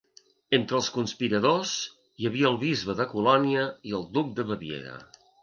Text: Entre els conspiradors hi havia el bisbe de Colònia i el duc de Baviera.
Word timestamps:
Entre 0.57 0.77
els 0.77 0.87
conspiradors 0.95 1.73
hi 2.23 2.29
havia 2.31 2.49
el 2.51 2.57
bisbe 2.65 2.97
de 3.03 3.07
Colònia 3.13 3.67
i 3.91 3.95
el 4.01 4.09
duc 4.19 4.35
de 4.41 4.49
Baviera. 4.51 4.99